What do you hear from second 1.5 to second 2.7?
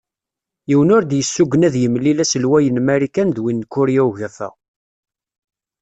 ad yemlil uselway